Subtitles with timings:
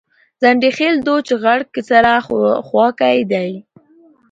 [0.41, 2.11] ځنډيخيل دوچ غړک سره
[2.67, 3.49] خواکی دي